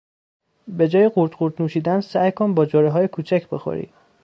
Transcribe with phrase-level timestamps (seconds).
[0.67, 3.93] به جای قورت قورت نوشیدن سعی کن با جرعههای کوچک بخوری!